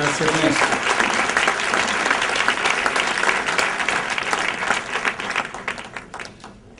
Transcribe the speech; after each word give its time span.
Grazie 0.00 0.24
Ernesto. 0.24 0.64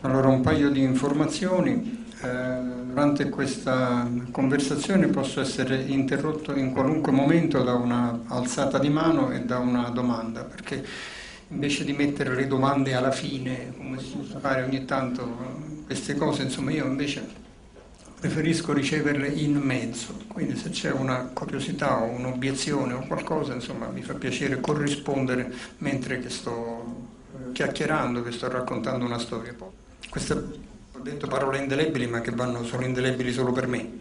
Allora 0.00 0.28
un 0.28 0.40
paio 0.40 0.70
di 0.70 0.80
informazioni. 0.80 2.06
Eh, 2.22 2.58
durante 2.86 3.28
questa 3.28 4.08
conversazione 4.30 5.08
posso 5.08 5.42
essere 5.42 5.82
interrotto 5.82 6.56
in 6.56 6.72
qualunque 6.72 7.12
momento 7.12 7.62
da 7.62 7.74
una 7.74 8.20
alzata 8.28 8.78
di 8.78 8.88
mano 8.88 9.30
e 9.32 9.40
da 9.40 9.58
una 9.58 9.90
domanda, 9.90 10.44
perché 10.44 10.82
invece 11.48 11.84
di 11.84 11.92
mettere 11.92 12.34
le 12.34 12.46
domande 12.46 12.94
alla 12.94 13.12
fine, 13.12 13.74
come 13.76 13.98
si 14.00 14.16
usa 14.18 14.38
fare 14.38 14.62
ogni 14.62 14.86
tanto, 14.86 15.84
queste 15.84 16.14
cose, 16.14 16.44
insomma 16.44 16.70
io 16.70 16.86
invece 16.86 17.49
preferisco 18.20 18.74
riceverle 18.74 19.28
in 19.28 19.56
mezzo, 19.56 20.14
quindi 20.28 20.54
se 20.54 20.68
c'è 20.68 20.90
una 20.92 21.30
curiosità 21.32 22.02
o 22.02 22.10
un'obiezione 22.10 22.92
o 22.92 23.06
qualcosa, 23.06 23.54
insomma 23.54 23.88
mi 23.88 24.02
fa 24.02 24.12
piacere 24.12 24.60
corrispondere 24.60 25.50
mentre 25.78 26.20
che 26.20 26.28
sto 26.28 27.08
chiacchierando, 27.52 28.22
che 28.22 28.30
sto 28.30 28.50
raccontando 28.50 29.06
una 29.06 29.18
storia. 29.18 29.56
Queste 30.10 30.34
ho 30.34 30.98
detto 31.00 31.28
parole 31.28 31.60
indelebili 31.60 32.06
ma 32.08 32.20
che 32.20 32.30
vanno 32.30 32.62
solo 32.62 32.84
indelebili 32.84 33.32
solo 33.32 33.52
per 33.52 33.66
me. 33.66 33.98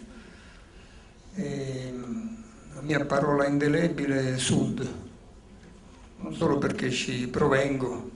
E 1.35 1.93
la 2.73 2.81
mia 2.81 3.05
parola 3.05 3.47
indelebile 3.47 4.33
è 4.33 4.37
Sud, 4.37 4.85
non 6.17 6.35
solo 6.35 6.57
perché 6.57 6.91
ci 6.91 7.25
provengo, 7.29 8.11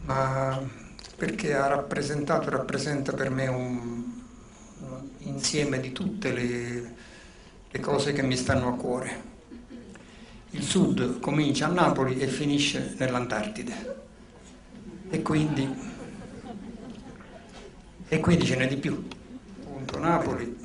ma 0.00 0.60
perché 1.14 1.54
ha 1.54 1.68
rappresentato 1.68 2.48
e 2.48 2.50
rappresenta 2.50 3.12
per 3.12 3.30
me 3.30 3.46
un 3.46 3.99
insieme 5.40 5.80
di 5.80 5.90
tutte 5.92 6.32
le, 6.32 6.94
le 7.70 7.80
cose 7.80 8.12
che 8.12 8.22
mi 8.22 8.36
stanno 8.36 8.68
a 8.68 8.76
cuore. 8.76 9.28
Il 10.50 10.62
Sud 10.62 11.18
comincia 11.18 11.66
a 11.66 11.70
Napoli 11.70 12.18
e 12.18 12.26
finisce 12.26 12.94
nell'Antartide 12.98 13.96
e 15.08 15.22
quindi 15.22 15.88
e 18.12 18.18
quindi 18.18 18.44
ce 18.44 18.56
n'è 18.56 18.66
di 18.66 18.76
più. 18.76 19.08
Appunto, 19.62 19.98
Napoli, 19.98 20.58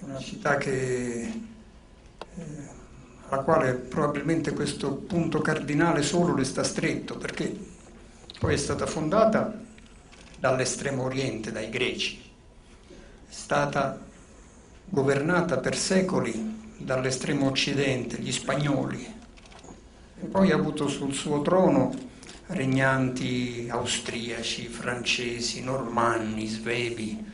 una 0.00 0.18
città 0.18 0.56
che, 0.56 1.20
eh, 1.22 2.68
alla 3.28 3.42
quale 3.42 3.74
probabilmente 3.74 4.52
questo 4.52 4.92
punto 4.94 5.40
cardinale 5.40 6.02
solo 6.02 6.34
le 6.34 6.42
sta 6.42 6.64
stretto, 6.64 7.16
perché 7.16 7.56
poi 8.40 8.54
è 8.54 8.56
stata 8.56 8.84
fondata 8.86 9.60
dall'estremo 10.40 11.04
oriente, 11.04 11.52
dai 11.52 11.70
greci, 11.70 12.20
è 13.28 13.32
stata 13.32 14.10
governata 14.92 15.56
per 15.56 15.74
secoli 15.74 16.74
dall'estremo 16.76 17.46
occidente, 17.46 18.18
gli 18.18 18.30
spagnoli, 18.30 19.02
e 20.20 20.26
poi 20.26 20.50
ha 20.50 20.54
avuto 20.54 20.86
sul 20.86 21.14
suo 21.14 21.40
trono 21.40 21.94
regnanti 22.48 23.68
austriaci, 23.70 24.66
francesi, 24.66 25.62
normanni, 25.62 26.46
svevi. 26.46 27.24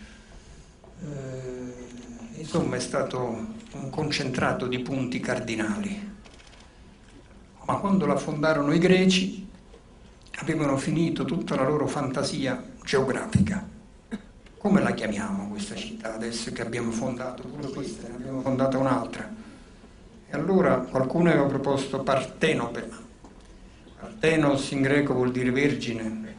Eh, 1.03 2.39
insomma 2.39 2.77
è 2.77 2.81
stato 2.81 3.47
un 3.73 3.91
concentrato 3.91 4.69
di 4.69 4.79
punti 4.79 5.19
cardinali. 5.19 6.12
Ma 7.64 7.75
quando 7.79 8.06
la 8.06 8.17
fondarono 8.17 8.73
i 8.73 8.79
greci 8.79 9.48
avevano 10.36 10.77
finito 10.77 11.25
tutta 11.25 11.56
la 11.56 11.64
loro 11.64 11.89
fantasia 11.89 12.62
geografica. 12.84 13.77
Come 14.69 14.83
la 14.83 14.92
chiamiamo 14.92 15.48
questa 15.48 15.74
città 15.74 16.12
adesso 16.12 16.52
che 16.52 16.61
abbiamo 16.61 16.91
fondato? 16.91 17.42
Pure 17.42 17.70
questa, 17.70 18.06
ne 18.06 18.16
abbiamo 18.16 18.42
fondata 18.42 18.77
un'altra. 18.77 19.27
E 20.28 20.36
allora 20.36 20.77
qualcuno 20.80 21.30
aveva 21.30 21.47
proposto 21.47 22.02
Partenope, 22.02 22.86
Artenos 23.98 24.70
in 24.72 24.83
greco 24.83 25.14
vuol 25.14 25.33
dire 25.33 25.50
vergine 25.52 26.34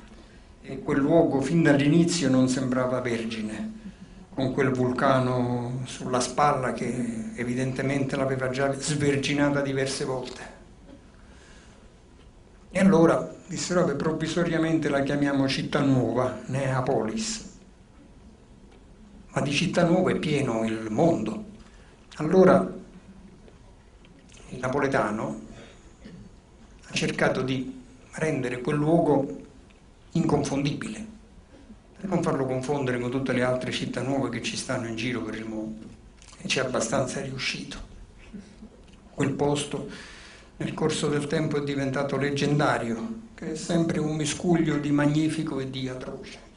e 0.62 0.78
quel 0.84 1.00
luogo 1.00 1.42
fin 1.42 1.64
dall'inizio 1.64 2.30
non 2.30 2.48
sembrava 2.50 3.02
vergine, 3.02 3.74
con 4.32 4.54
quel 4.54 4.70
vulcano 4.74 5.82
sulla 5.86 6.20
spalla 6.20 6.72
che 6.72 7.32
evidentemente 7.34 8.16
l'aveva 8.16 8.52
già 8.52 8.72
sverginata 8.74 9.62
diverse 9.62 10.06
volte. 10.06 10.42
E 12.70 12.80
allora 12.80 13.28
dissero, 13.48 13.82
vabbè, 13.82 13.96
provvisoriamente 13.96 14.88
la 14.88 15.02
chiamiamo 15.02 15.48
città 15.48 15.80
nuova, 15.80 16.42
Neapolis. 16.46 17.49
Ma 19.40 19.46
di 19.46 19.54
città 19.54 19.86
nuove 19.86 20.16
è 20.16 20.20
pieno 20.20 20.66
il 20.66 20.88
mondo. 20.90 21.46
Allora 22.16 22.60
il 24.50 24.60
napoletano 24.60 25.42
ha 26.86 26.92
cercato 26.92 27.42
di 27.42 27.82
rendere 28.16 28.60
quel 28.60 28.76
luogo 28.76 29.40
inconfondibile, 30.12 31.06
per 31.98 32.10
non 32.10 32.22
farlo 32.22 32.46
confondere 32.46 33.00
con 33.00 33.10
tutte 33.10 33.32
le 33.32 33.42
altre 33.42 33.72
città 33.72 34.02
nuove 34.02 34.28
che 34.28 34.42
ci 34.42 34.58
stanno 34.58 34.88
in 34.88 34.98
giro 34.98 35.22
per 35.22 35.36
il 35.36 35.46
mondo. 35.46 35.86
E 36.40 36.46
ci 36.50 36.60
è 36.60 36.62
abbastanza 36.62 37.22
riuscito. 37.22 37.78
Quel 39.14 39.32
posto 39.32 39.88
nel 40.58 40.74
corso 40.74 41.08
del 41.08 41.28
tempo 41.28 41.56
è 41.56 41.64
diventato 41.64 42.18
leggendario, 42.18 43.22
che 43.36 43.54
è 43.54 43.56
sempre 43.56 44.00
un 44.00 44.18
miscuglio 44.18 44.76
di 44.80 44.92
magnifico 44.92 45.62
e 45.62 45.70
di 45.70 45.88
atroce. 45.88 46.49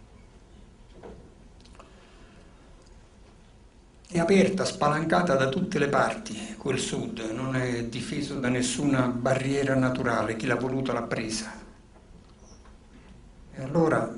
È 4.12 4.18
aperta, 4.18 4.66
spalancata 4.66 5.36
da 5.36 5.48
tutte 5.48 5.78
le 5.78 5.88
parti, 5.88 6.54
quel 6.58 6.78
sud, 6.78 7.30
non 7.32 7.56
è 7.56 7.84
difeso 7.84 8.38
da 8.38 8.50
nessuna 8.50 9.06
barriera 9.06 9.74
naturale, 9.74 10.36
chi 10.36 10.44
l'ha 10.44 10.56
voluta 10.56 10.92
l'ha 10.92 11.02
presa. 11.02 11.50
E 13.54 13.62
allora 13.62 14.14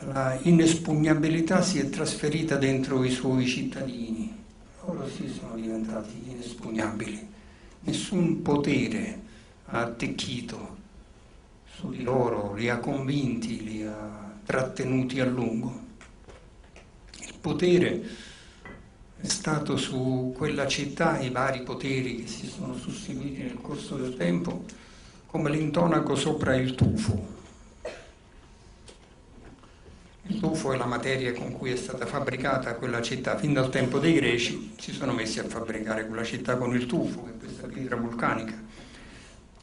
la 0.00 0.38
inespugnabilità 0.42 1.62
si 1.62 1.78
è 1.78 1.88
trasferita 1.88 2.56
dentro 2.56 3.02
i 3.04 3.10
suoi 3.10 3.46
cittadini, 3.46 4.36
loro 4.84 5.08
sì 5.08 5.26
sono 5.28 5.54
diventati 5.54 6.24
inespugnabili, 6.26 7.28
nessun 7.80 8.42
potere 8.42 9.20
ha 9.66 9.80
attecchito 9.80 10.76
su 11.74 11.88
di 11.88 12.02
loro, 12.02 12.52
li 12.52 12.68
ha 12.68 12.76
convinti, 12.76 13.64
li 13.64 13.82
ha 13.82 14.30
trattenuti 14.44 15.20
a 15.20 15.24
lungo. 15.24 15.80
Il 17.18 17.34
potere 17.40 18.30
è 19.22 19.28
stato 19.28 19.76
su 19.76 20.34
quella 20.36 20.66
città 20.66 21.20
i 21.20 21.30
vari 21.30 21.62
poteri 21.62 22.16
che 22.16 22.26
si 22.26 22.48
sono 22.48 22.76
susseguiti 22.76 23.42
nel 23.42 23.60
corso 23.60 23.94
del 23.94 24.16
tempo 24.16 24.64
come 25.26 25.48
l'intonaco 25.48 26.16
sopra 26.16 26.56
il 26.56 26.74
tufo. 26.74 27.40
Il 30.24 30.40
tufo 30.40 30.72
è 30.72 30.76
la 30.76 30.86
materia 30.86 31.32
con 31.34 31.52
cui 31.52 31.70
è 31.70 31.76
stata 31.76 32.04
fabbricata 32.04 32.74
quella 32.74 33.00
città. 33.00 33.38
Fin 33.38 33.52
dal 33.52 33.70
tempo 33.70 34.00
dei 34.00 34.14
greci 34.14 34.74
si 34.76 34.92
sono 34.92 35.12
messi 35.12 35.38
a 35.38 35.44
fabbricare 35.44 36.06
quella 36.08 36.24
città 36.24 36.56
con 36.56 36.74
il 36.74 36.86
tufo, 36.86 37.22
che 37.22 37.30
è 37.30 37.38
questa 37.38 37.68
pietra 37.68 37.94
vulcanica, 37.94 38.60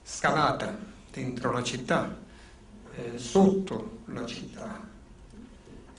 scavata 0.01 0.77
dentro 1.11 1.51
la 1.51 1.63
città, 1.63 2.17
eh, 2.95 3.17
sotto 3.17 4.03
la 4.05 4.25
città. 4.25 4.88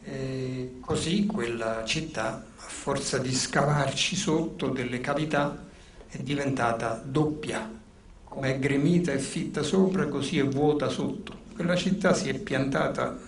E 0.02 0.78
così 0.80 1.26
quella 1.26 1.84
città 1.84 2.44
forza 2.56 3.18
di 3.18 3.34
scavarci 3.34 4.16
sotto 4.16 4.68
delle 4.68 5.00
cavità, 5.00 5.66
è 6.08 6.18
diventata 6.18 7.00
doppia. 7.04 7.78
Come 8.24 8.54
è 8.54 8.58
gremita 8.58 9.12
e 9.12 9.18
fitta 9.18 9.62
sopra, 9.62 10.08
così 10.08 10.38
è 10.38 10.46
vuota 10.46 10.88
sotto. 10.88 11.38
Quella 11.54 11.76
città 11.76 12.14
si 12.14 12.28
è 12.28 12.38
piantata 12.38 13.18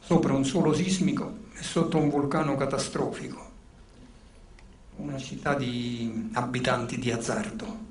sopra 0.00 0.32
un 0.32 0.44
suolo 0.44 0.72
sismico 0.72 1.40
e 1.52 1.62
sotto 1.62 1.98
un 1.98 2.08
vulcano 2.08 2.56
catastrofico. 2.56 3.46
Una 4.96 5.18
città 5.18 5.54
di 5.54 6.30
abitanti 6.32 6.98
di 6.98 7.10
azzardo. 7.10 7.86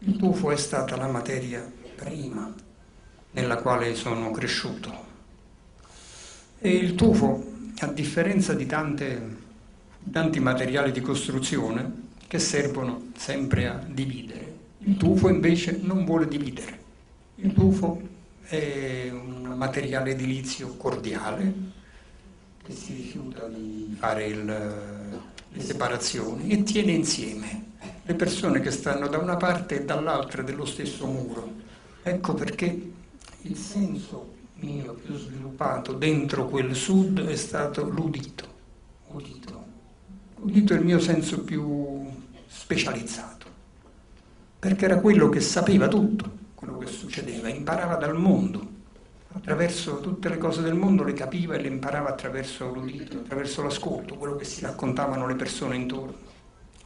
Il 0.00 0.16
tufo 0.16 0.50
è 0.50 0.56
stata 0.56 0.96
la 0.96 1.06
materia 1.06 1.70
prima 1.94 2.52
nella 3.32 3.56
quale 3.58 3.94
sono 3.94 4.30
cresciuto. 4.30 5.09
E 6.62 6.68
il 6.68 6.94
tufo 6.94 7.42
a 7.78 7.86
differenza 7.86 8.52
di 8.52 8.66
tante, 8.66 9.36
tanti 10.12 10.40
materiali 10.40 10.92
di 10.92 11.00
costruzione 11.00 12.08
che 12.28 12.38
servono 12.38 13.12
sempre 13.16 13.66
a 13.66 13.82
dividere. 13.82 14.56
Il 14.80 14.98
tufo 14.98 15.30
invece 15.30 15.78
non 15.80 16.04
vuole 16.04 16.28
dividere. 16.28 16.78
Il 17.36 17.54
tufo 17.54 17.98
è 18.42 19.08
un 19.10 19.54
materiale 19.56 20.10
edilizio 20.10 20.76
cordiale 20.76 21.54
che 22.62 22.72
si 22.74 22.92
rifiuta 22.92 23.46
di 23.46 23.96
fare 23.98 24.26
il, 24.26 24.44
le 24.44 25.62
separazioni 25.62 26.50
e 26.50 26.62
tiene 26.62 26.92
insieme 26.92 27.68
le 28.04 28.14
persone 28.14 28.60
che 28.60 28.70
stanno 28.70 29.08
da 29.08 29.16
una 29.16 29.36
parte 29.38 29.80
e 29.80 29.84
dall'altra 29.86 30.42
dello 30.42 30.66
stesso 30.66 31.06
muro. 31.06 31.50
Ecco 32.02 32.34
perché 32.34 32.92
il 33.40 33.56
senso 33.56 34.34
mio 34.60 34.94
più 34.94 35.16
sviluppato 35.16 35.92
dentro 35.92 36.46
quel 36.48 36.74
sud 36.74 37.24
è 37.26 37.36
stato 37.36 37.88
l'udito. 37.88 38.44
Udito. 39.08 39.64
Udito 40.36 40.74
è 40.74 40.76
il 40.78 40.84
mio 40.84 40.98
senso 41.00 41.42
più 41.42 42.06
specializzato. 42.46 43.38
perché 44.58 44.84
era 44.84 45.00
quello 45.00 45.28
che 45.30 45.40
sapeva 45.40 45.88
tutto, 45.88 46.38
quello 46.54 46.78
che 46.78 46.86
succedeva, 46.86 47.48
imparava 47.48 47.96
dal 47.96 48.16
mondo, 48.16 48.68
attraverso 49.32 50.00
tutte 50.00 50.28
le 50.28 50.38
cose 50.38 50.60
del 50.62 50.74
mondo 50.74 51.02
le 51.04 51.14
capiva 51.14 51.54
e 51.54 51.60
le 51.62 51.68
imparava 51.68 52.10
attraverso 52.10 52.68
l'udito, 52.72 53.18
attraverso 53.18 53.62
l'ascolto, 53.62 54.16
quello 54.16 54.36
che 54.36 54.44
si 54.44 54.60
raccontavano 54.62 55.26
le 55.26 55.34
persone 55.34 55.76
intorno. 55.76 56.28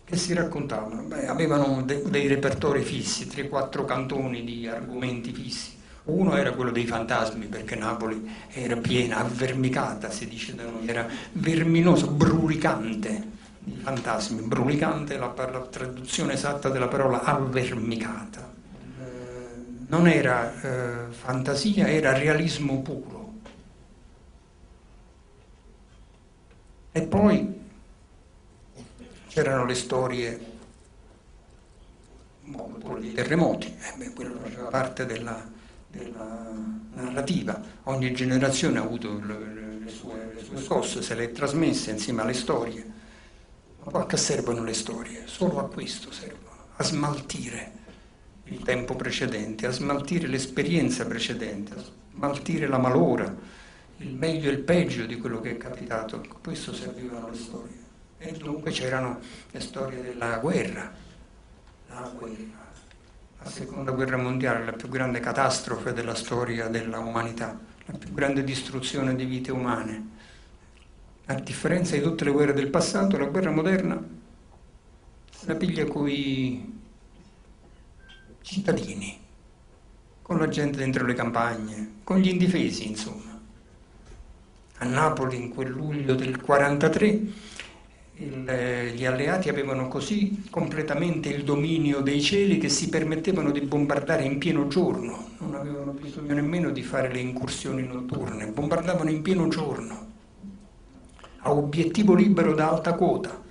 Che 0.04 0.16
si 0.16 0.34
raccontavano? 0.34 1.02
Beh, 1.04 1.26
avevano 1.26 1.82
de- 1.82 2.02
dei 2.08 2.26
repertori 2.28 2.82
fissi, 2.82 3.26
3-4 3.26 3.84
cantoni 3.84 4.44
di 4.44 4.66
argomenti 4.68 5.32
fissi. 5.32 5.73
Uno 6.04 6.36
era 6.36 6.52
quello 6.52 6.70
dei 6.70 6.86
fantasmi, 6.86 7.46
perché 7.46 7.76
Napoli 7.76 8.30
era 8.52 8.76
piena, 8.76 9.18
avvermicata, 9.18 10.10
si 10.10 10.28
dice 10.28 10.54
da 10.54 10.64
noi, 10.64 10.86
era 10.86 11.08
verminosa, 11.32 12.06
brulicante 12.06 13.22
di 13.58 13.80
fantasmi. 13.82 14.42
Brulicante 14.42 15.14
è 15.14 15.18
la, 15.18 15.32
la 15.34 15.60
traduzione 15.60 16.34
esatta 16.34 16.68
della 16.68 16.88
parola 16.88 17.22
avvermicata. 17.22 18.52
Eh, 19.00 19.04
non 19.86 20.06
era 20.06 20.60
eh, 20.60 21.10
fantasia, 21.10 21.88
era 21.88 22.12
realismo 22.12 22.82
puro. 22.82 23.32
E 26.92 27.02
poi 27.02 27.60
c'erano 29.28 29.64
le 29.64 29.74
storie 29.74 30.52
dei 33.00 33.14
terremoti, 33.14 33.66
eh 33.66 33.94
beh, 33.96 34.12
quello 34.12 34.38
faceva 34.40 34.68
parte 34.68 35.06
della, 35.06 35.44
della, 35.94 36.52
narrativa. 36.94 37.60
Ogni 37.84 38.12
generazione 38.12 38.78
ha 38.78 38.82
avuto 38.82 39.20
le, 39.24 39.88
sue, 39.88 40.32
le 40.34 40.42
sue 40.42 40.56
scosse, 40.58 41.02
se 41.02 41.14
le 41.14 41.24
ha 41.24 41.28
trasmesse 41.28 41.90
insieme 41.90 42.22
alle 42.22 42.34
storie. 42.34 42.92
Ma 43.84 44.00
a 44.00 44.06
che 44.06 44.16
servono 44.16 44.64
le 44.64 44.72
storie? 44.72 45.26
Solo 45.26 45.58
a 45.58 45.68
questo 45.68 46.10
servono, 46.10 46.56
a 46.76 46.82
smaltire 46.82 47.72
il 48.44 48.62
tempo 48.62 48.94
precedente, 48.96 49.66
a 49.66 49.70
smaltire 49.70 50.26
l'esperienza 50.26 51.04
precedente, 51.06 51.74
a 51.74 51.82
smaltire 52.14 52.66
la 52.66 52.78
malora, 52.78 53.34
il 53.98 54.14
meglio 54.14 54.50
e 54.50 54.52
il 54.52 54.60
peggio 54.60 55.04
di 55.04 55.18
quello 55.18 55.40
che 55.40 55.52
è 55.52 55.56
capitato. 55.56 56.16
A 56.16 56.34
questo 56.40 56.72
servivano 56.72 57.28
le 57.30 57.36
storie. 57.36 57.82
E 58.18 58.32
dunque 58.32 58.70
c'erano 58.70 59.20
le 59.50 59.60
storie 59.60 60.00
della 60.00 60.38
guerra, 60.38 60.90
la 61.88 62.12
guerra, 62.16 62.72
la 63.42 63.50
seconda 63.50 63.92
guerra 63.92 64.16
mondiale, 64.16 64.64
la 64.64 64.72
più 64.72 64.88
grande 64.88 65.20
catastrofe 65.20 65.92
della 65.92 66.14
storia 66.14 66.68
della 66.68 66.98
umanità, 66.98 67.58
la 67.86 67.98
più 67.98 68.12
grande 68.12 68.44
distruzione 68.44 69.14
di 69.14 69.24
vite 69.24 69.52
umane. 69.52 70.08
A 71.26 71.34
differenza 71.34 71.96
di 71.96 72.02
tutte 72.02 72.24
le 72.24 72.30
guerre 72.30 72.52
del 72.52 72.68
passato, 72.68 73.16
la 73.18 73.26
guerra 73.26 73.50
moderna 73.50 74.22
la 75.46 75.54
piglia 75.56 75.84
con 75.84 76.08
i 76.08 76.80
cittadini, 78.40 79.18
con 80.22 80.38
la 80.38 80.48
gente 80.48 80.78
dentro 80.78 81.04
le 81.04 81.14
campagne, 81.14 81.96
con 82.02 82.18
gli 82.18 82.28
indifesi, 82.28 82.88
insomma. 82.88 83.32
A 84.78 84.86
Napoli 84.86 85.36
in 85.36 85.50
quel 85.50 85.70
luglio 85.70 86.14
del 86.14 86.38
1943 86.40 87.52
il, 88.16 88.48
eh, 88.48 88.92
gli 88.94 89.04
alleati 89.04 89.48
avevano 89.48 89.88
così 89.88 90.44
completamente 90.50 91.28
il 91.28 91.42
dominio 91.42 92.00
dei 92.00 92.20
cieli 92.20 92.58
che 92.58 92.68
si 92.68 92.88
permettevano 92.88 93.50
di 93.50 93.60
bombardare 93.60 94.22
in 94.22 94.38
pieno 94.38 94.68
giorno, 94.68 95.30
non 95.38 95.54
avevano 95.54 95.92
bisogno 95.92 96.34
nemmeno 96.34 96.70
di 96.70 96.82
fare 96.82 97.10
le 97.10 97.18
incursioni 97.18 97.86
notturne, 97.86 98.46
bombardavano 98.46 99.10
in 99.10 99.22
pieno 99.22 99.48
giorno, 99.48 100.12
a 101.38 101.52
obiettivo 101.52 102.14
libero 102.14 102.54
da 102.54 102.70
alta 102.70 102.94
quota, 102.94 103.42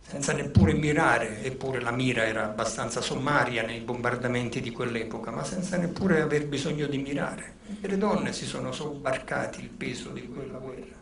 senza 0.00 0.32
neppure 0.32 0.72
mirare, 0.72 1.44
eppure 1.44 1.80
la 1.80 1.92
mira 1.92 2.26
era 2.26 2.44
abbastanza 2.44 3.00
sommaria 3.00 3.62
nei 3.62 3.80
bombardamenti 3.80 4.60
di 4.60 4.70
quell'epoca, 4.72 5.30
ma 5.30 5.44
senza 5.44 5.76
neppure 5.76 6.22
aver 6.22 6.48
bisogno 6.48 6.86
di 6.86 6.98
mirare. 6.98 7.56
E 7.80 7.86
le 7.86 7.98
donne 7.98 8.32
si 8.32 8.46
sono 8.46 8.72
sobbarcati 8.72 9.60
il 9.60 9.68
peso 9.68 10.08
di 10.10 10.26
quella 10.26 10.58
guerra. 10.58 10.97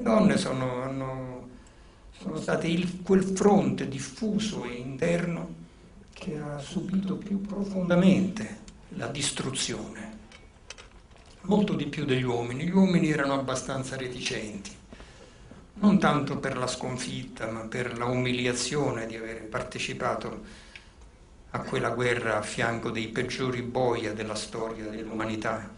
Le 0.00 0.06
donne 0.06 0.38
sono, 0.38 0.82
hanno, 0.82 1.48
sono 2.18 2.40
state 2.40 2.66
il, 2.68 3.02
quel 3.02 3.22
fronte 3.22 3.86
diffuso 3.86 4.64
e 4.64 4.72
interno 4.72 5.54
che 6.14 6.38
ha 6.38 6.58
subito 6.58 7.16
più 7.16 7.42
profondamente 7.42 8.60
la 8.96 9.08
distruzione, 9.08 10.18
molto 11.42 11.74
di 11.74 11.84
più 11.84 12.06
degli 12.06 12.22
uomini. 12.22 12.64
Gli 12.64 12.72
uomini 12.72 13.10
erano 13.10 13.34
abbastanza 13.34 13.96
reticenti, 13.96 14.70
non 15.74 15.98
tanto 15.98 16.38
per 16.38 16.56
la 16.56 16.66
sconfitta, 16.66 17.50
ma 17.50 17.60
per 17.60 17.98
la 17.98 18.06
umiliazione 18.06 19.04
di 19.04 19.16
aver 19.16 19.48
partecipato 19.48 20.44
a 21.50 21.58
quella 21.60 21.90
guerra 21.90 22.38
a 22.38 22.42
fianco 22.42 22.90
dei 22.90 23.08
peggiori 23.08 23.60
boia 23.60 24.14
della 24.14 24.34
storia 24.34 24.86
dell'umanità. 24.88 25.68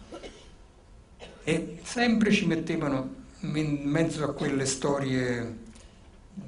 E 1.43 1.81
sempre 1.83 2.31
ci 2.31 2.47
mettevano 2.47 3.22
in 3.43 3.81
mezzo 3.85 4.25
a 4.25 4.33
quelle 4.33 4.67
storie 4.67 5.41
eh, 5.41 6.43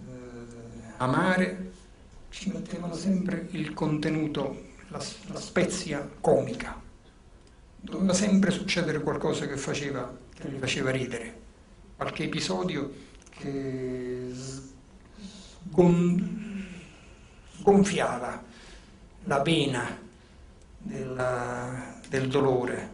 amare 0.98 1.72
ci 2.30 2.50
mettevano 2.50 2.94
sempre 2.94 3.48
il 3.50 3.74
contenuto, 3.74 4.72
la, 4.88 5.02
la, 5.26 5.40
spezia 5.40 6.08
comica. 6.20 6.80
Doveva 7.80 8.14
sempre 8.14 8.50
succedere 8.50 9.00
qualcosa 9.00 9.46
che, 9.46 9.56
faceva, 9.56 10.16
che 10.34 10.48
li 10.48 10.58
faceva 10.58 10.90
ridere, 10.90 11.40
qualche 11.96 12.24
episodio 12.24 12.92
che 13.30 14.32
sgon, 15.70 16.66
sgonfiava 17.58 18.42
la 19.24 19.42
vena 19.42 19.98
della, 20.78 22.00
del 22.08 22.28
dolore 22.28 22.93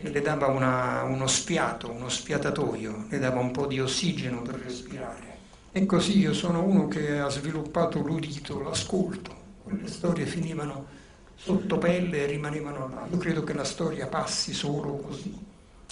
le 0.00 0.20
dava 0.20 0.46
una, 0.46 1.02
uno 1.02 1.26
sfiato, 1.26 1.90
uno 1.90 2.08
sfiatatoio, 2.08 3.06
le 3.08 3.18
dava 3.18 3.40
un 3.40 3.50
po' 3.50 3.66
di 3.66 3.80
ossigeno 3.80 4.42
per 4.42 4.56
respirare. 4.56 5.36
E 5.72 5.86
così 5.86 6.18
io 6.18 6.32
sono 6.32 6.62
uno 6.62 6.88
che 6.88 7.18
ha 7.18 7.28
sviluppato 7.28 8.00
l'udito, 8.00 8.60
l'ascolto. 8.60 9.36
Quelle 9.64 9.88
storie 9.88 10.24
finivano 10.24 10.86
sotto 11.34 11.78
pelle 11.78 12.24
e 12.24 12.26
rimanevano 12.26 12.88
là. 12.88 13.06
Io 13.10 13.18
credo 13.18 13.44
che 13.44 13.52
la 13.52 13.64
storia 13.64 14.06
passi 14.06 14.52
solo 14.52 14.96
così, 14.96 15.36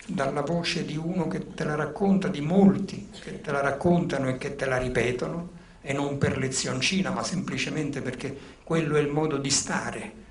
dalla 0.07 0.43
voce 0.43 0.85
di 0.85 0.97
uno 0.97 1.27
che 1.29 1.55
te 1.55 1.65
la 1.65 1.75
racconta, 1.75 2.29
di 2.29 2.41
molti 2.41 3.09
che 3.21 3.41
te 3.41 3.51
la 3.51 3.61
raccontano 3.61 4.29
e 4.29 4.39
che 4.39 4.57
te 4.57 4.67
la 4.67 4.79
ripetono, 4.79 5.51
e 5.83 5.93
non 5.93 6.19
per 6.19 6.37
lezioncina, 6.39 7.11
ma 7.11 7.23
semplicemente 7.23 8.03
perché 8.03 8.37
quello 8.65 8.97
è 8.97 9.01
il 9.01 9.09
modo 9.09 9.37
di 9.37 9.51
stare 9.51 10.25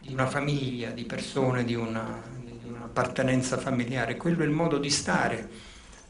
di 0.00 0.12
una 0.12 0.26
famiglia, 0.26 0.90
di 0.90 1.04
persone, 1.04 1.64
di, 1.64 1.74
una, 1.74 2.22
di 2.42 2.68
un'appartenenza 2.68 3.58
familiare. 3.58 4.16
Quello 4.16 4.42
è 4.42 4.46
il 4.46 4.50
modo 4.50 4.78
di 4.78 4.90
stare 4.90 5.48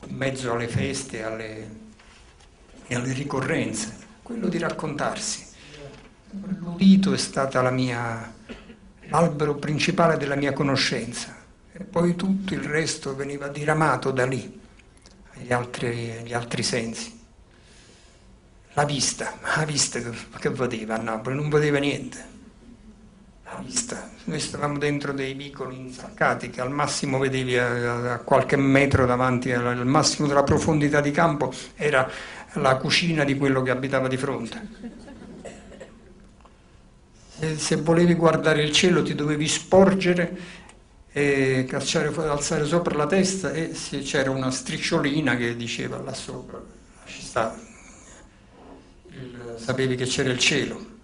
in 0.06 0.16
mezzo 0.16 0.52
alle 0.52 0.68
feste 0.68 1.22
alle, 1.22 1.68
e 2.86 2.94
alle 2.94 3.12
ricorrenze, 3.12 3.96
quello 4.22 4.48
di 4.48 4.58
raccontarsi. 4.58 5.48
L'udito 6.30 7.12
è 7.12 7.18
stato 7.18 7.60
l'albero 7.60 9.56
principale 9.56 10.16
della 10.16 10.36
mia 10.36 10.52
conoscenza 10.52 11.36
e 11.72 11.82
poi 11.82 12.14
tutto 12.14 12.54
il 12.54 12.62
resto 12.62 13.16
veniva 13.16 13.48
diramato 13.48 14.12
da 14.12 14.24
lì, 14.24 14.60
agli 15.34 15.52
altri, 15.52 16.18
agli 16.18 16.32
altri 16.32 16.62
sensi. 16.62 17.18
La 18.74 18.84
vista, 18.84 19.36
la 19.56 19.64
vista 19.64 19.98
che 19.98 20.50
vedeva 20.50 20.94
a 20.94 21.02
Napoli, 21.02 21.34
non 21.34 21.48
vedeva 21.48 21.78
niente 21.78 22.38
vista. 23.58 24.10
Noi 24.24 24.38
stavamo 24.38 24.78
dentro 24.78 25.12
dei 25.12 25.34
vicoli 25.34 25.76
insaccati 25.76 26.50
che 26.50 26.60
al 26.60 26.70
massimo 26.70 27.18
vedevi 27.18 27.56
a, 27.58 28.12
a 28.12 28.18
qualche 28.18 28.56
metro 28.56 29.06
davanti, 29.06 29.52
al 29.52 29.86
massimo 29.86 30.28
della 30.28 30.42
profondità 30.42 31.00
di 31.00 31.10
campo 31.10 31.52
era 31.76 32.08
la 32.54 32.76
cucina 32.76 33.24
di 33.24 33.36
quello 33.36 33.62
che 33.62 33.70
abitava 33.70 34.08
di 34.08 34.16
fronte. 34.16 34.68
E 37.40 37.58
se 37.58 37.76
volevi 37.76 38.14
guardare 38.14 38.62
il 38.62 38.72
cielo 38.72 39.02
ti 39.02 39.14
dovevi 39.14 39.48
sporgere 39.48 40.58
e 41.12 41.64
cacciare, 41.66 42.12
alzare 42.28 42.66
sopra 42.66 42.94
la 42.96 43.06
testa 43.06 43.52
e 43.52 43.72
c'era 44.02 44.30
una 44.30 44.50
strisciolina 44.50 45.36
che 45.36 45.56
diceva 45.56 45.98
là 46.00 46.12
sopra, 46.12 46.62
ci 47.06 47.22
sta, 47.22 47.58
il, 49.08 49.54
sapevi 49.56 49.96
che 49.96 50.04
c'era 50.04 50.30
il 50.30 50.38
cielo 50.38 50.98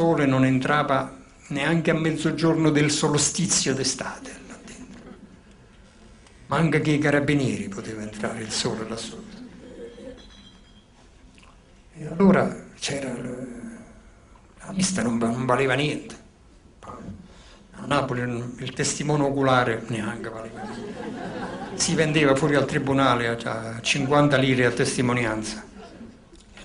sole 0.00 0.24
non 0.24 0.46
entrava 0.46 1.14
neanche 1.48 1.90
a 1.90 1.94
mezzogiorno 1.94 2.70
del 2.70 2.90
solstizio 2.90 3.74
d'estate 3.74 4.30
là 4.48 4.56
dentro. 4.64 5.10
Ma 6.46 6.56
anche 6.56 6.80
che 6.80 6.92
i 6.92 6.98
carabinieri 6.98 7.68
poteva 7.68 8.00
entrare 8.00 8.40
il 8.40 8.50
sole 8.50 8.88
là 8.88 8.96
sotto. 8.96 9.36
E 11.96 12.06
allora 12.06 12.64
c'era 12.78 13.12
la 13.12 14.72
vista 14.72 15.02
non, 15.02 15.18
non 15.18 15.44
valeva 15.44 15.74
niente. 15.74 16.16
A 16.80 17.84
Napoli 17.84 18.22
il 18.56 18.72
testimone 18.72 19.24
oculare 19.24 19.82
neanche 19.88 20.30
valeva 20.30 20.62
niente. 20.62 21.74
Si 21.74 21.94
vendeva 21.94 22.34
fuori 22.34 22.54
al 22.54 22.64
tribunale 22.64 23.28
a 23.28 23.78
50 23.82 24.36
lire 24.38 24.64
a 24.64 24.70
testimonianza. 24.70 25.68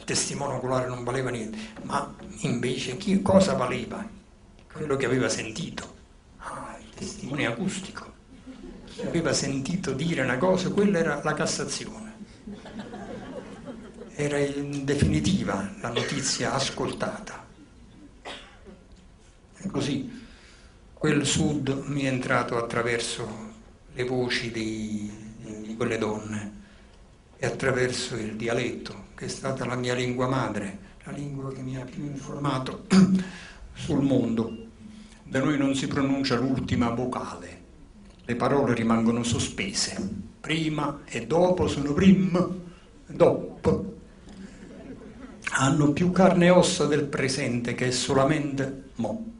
Testimone 0.05 0.53
oculare 0.53 0.88
non 0.88 1.03
valeva 1.03 1.29
niente, 1.29 1.57
ma 1.81 2.15
invece 2.41 2.95
chi, 2.97 3.21
cosa 3.21 3.53
valeva? 3.53 4.07
Quello 4.71 4.95
che 4.95 5.05
aveva 5.05 5.27
sentito. 5.27 5.93
Ah, 6.38 6.77
il 6.79 6.89
testimone 6.95 7.45
acustico. 7.45 8.13
Chi 8.85 9.01
aveva 9.01 9.33
sentito 9.33 9.91
dire 9.91 10.21
una 10.21 10.38
cosa, 10.38 10.69
quella 10.71 11.00
era 11.00 11.21
la 11.24 11.33
Cassazione. 11.33 12.13
Era 14.13 14.38
in 14.38 14.85
definitiva 14.85 15.74
la 15.81 15.89
notizia 15.89 16.53
ascoltata. 16.53 17.45
E 19.57 19.67
così 19.69 20.24
quel 20.93 21.25
sud 21.25 21.83
mi 21.88 22.03
è 22.03 22.07
entrato 22.07 22.57
attraverso 22.57 23.53
le 23.93 24.03
voci 24.03 24.51
di, 24.51 25.12
di 25.62 25.75
quelle 25.75 25.97
donne 25.97 26.63
e 27.38 27.45
attraverso 27.45 28.15
il 28.15 28.35
dialetto, 28.35 29.04
che 29.15 29.25
è 29.25 29.27
stata 29.27 29.65
la 29.65 29.75
mia 29.75 29.93
lingua 29.93 30.27
madre, 30.27 30.77
la 31.05 31.12
lingua 31.13 31.51
che 31.51 31.62
mi 31.62 31.77
ha 31.77 31.86
più 31.86 32.03
informato 32.03 32.86
sul 33.74 34.01
mondo. 34.01 34.63
Da 35.24 35.39
noi 35.39 35.57
non 35.57 35.74
si 35.74 35.88
pronuncia 35.88 36.36
l'ultima 36.36 36.89
vocale, 36.89 37.62
le 38.25 38.36
parole 38.36 38.74
rimangono 38.74 39.24
sospese, 39.24 39.98
prima 40.39 41.01
e 41.05 41.25
dopo 41.25 41.67
sono 41.67 41.93
prim, 41.93 42.62
dopo. 43.07 43.93
Hanno 45.57 45.93
più 45.93 46.12
carne 46.12 46.48
e 46.48 46.50
ossa 46.50 46.86
del 46.86 47.05
presente 47.05 47.74
che 47.74 47.88
è 47.88 47.91
solamente 47.91 48.89
mo. 48.95 49.31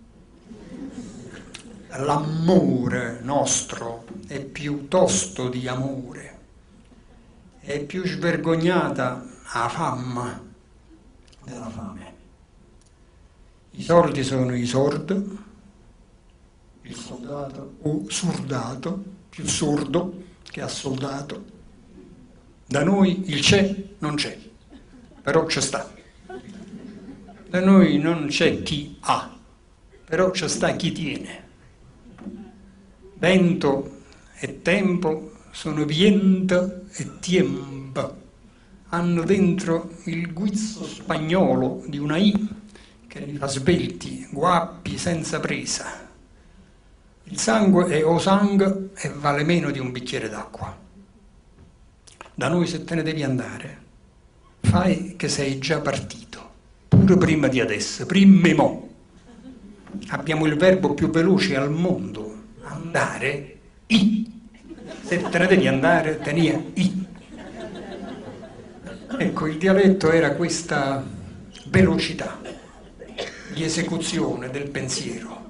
L'amore 1.90 3.20
nostro 3.22 4.06
è 4.28 4.40
piuttosto 4.40 5.50
di 5.50 5.68
amore 5.68 6.36
è 7.66 7.80
più 7.80 8.06
svergognata 8.06 9.26
la 9.54 9.70
fama 9.70 10.44
della 11.44 11.70
fame. 11.70 12.14
I 13.72 13.84
sordi 13.84 14.24
sono 14.24 14.56
i 14.56 14.66
sordi, 14.66 15.38
il 16.82 16.96
soldato 16.96 17.76
o 17.82 18.06
surdato, 18.10 19.04
più 19.30 19.46
sordo 19.46 20.24
che 20.44 20.62
ha 20.62 20.68
soldato. 20.68 21.54
Da 22.66 22.84
noi 22.84 23.30
il 23.30 23.42
c'è 23.42 23.76
non 24.00 24.16
c'è, 24.16 24.38
però 25.22 25.46
c'è 25.46 25.62
sta. 25.62 25.94
Da 27.50 27.60
noi 27.60 27.98
non 28.00 28.28
c'è 28.28 28.64
chi 28.64 28.98
ha, 29.02 29.38
però 30.06 30.32
c'è 30.32 30.48
sta 30.48 30.76
chi 30.76 30.92
tiene. 30.92 31.44
Vento 33.18 34.02
e 34.40 34.62
tempo 34.62 35.34
sono 35.52 35.86
viento 35.86 36.86
e 36.92 37.20
tiempo, 37.20 38.24
hanno 38.90 39.24
dentro 39.24 39.92
il 40.06 40.32
guizzo 40.34 40.86
spagnolo 40.86 41.84
di 41.88 41.98
una 41.98 42.18
I 42.18 42.48
che 43.08 43.20
li 43.20 43.38
fa 43.38 43.48
svelti, 43.48 44.28
guappi, 44.30 44.98
senza 44.98 45.40
presa. 45.40 46.08
Il 47.24 47.40
sangue 47.40 47.88
è 47.88 48.06
o 48.06 48.20
sangue 48.20 48.90
e 48.96 49.10
vale 49.10 49.44
meno 49.44 49.72
di 49.72 49.80
un 49.80 49.92
bicchiere 49.92 50.30
d'acqua. 50.30 50.78
Da 52.34 52.48
noi 52.50 52.68
se 52.68 52.84
te 52.84 52.96
ne 52.96 53.04
devi 53.04 53.24
andare, 53.24 53.82
fai 54.62 55.16
che 55.16 55.30
sei 55.30 55.58
già 55.60 55.80
partito, 55.80 56.50
pure 56.88 57.18
prima 57.18 57.48
di 57.48 57.60
adesso, 57.60 58.06
prima 58.06 58.54
mo. 58.54 58.90
Abbiamo 60.10 60.46
il 60.46 60.56
verbo 60.58 60.94
più 60.94 61.10
veloce 61.10 61.56
al 61.56 61.72
mondo, 61.72 62.44
andare, 62.64 63.58
i 63.88 64.26
se 65.06 65.22
te 65.22 65.38
ne 65.38 65.46
devi 65.46 65.68
andare, 65.68 66.18
tenia 66.18 66.60
i. 66.74 67.05
Ecco, 69.18 69.48
il 69.48 69.58
dialetto 69.58 70.12
era 70.12 70.36
questa 70.36 71.04
velocità 71.68 72.40
di 73.54 73.64
esecuzione 73.64 74.50
del 74.50 74.70
pensiero. 74.70 75.50